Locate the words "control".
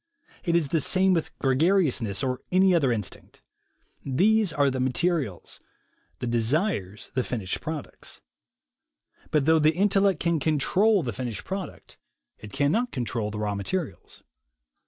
10.39-11.03, 12.91-13.29